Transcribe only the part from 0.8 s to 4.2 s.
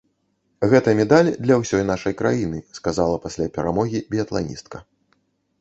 медаль для ўсёй нашай краіны, сказала пасля перамогі